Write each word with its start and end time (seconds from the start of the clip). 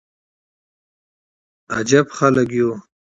جالب 1.89 2.07
خلک 2.17 2.47
يو: 2.59 2.69